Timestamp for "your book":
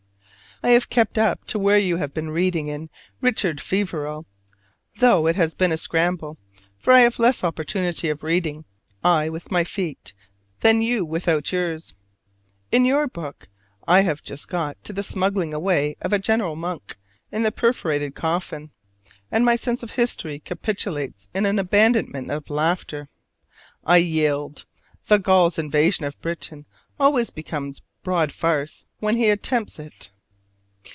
12.85-13.49